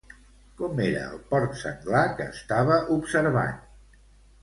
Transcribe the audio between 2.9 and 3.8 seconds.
observant?